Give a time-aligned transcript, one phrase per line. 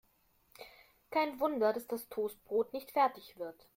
[1.11, 3.67] Kein Wunder, dass das Toastbrot nicht fertig wird.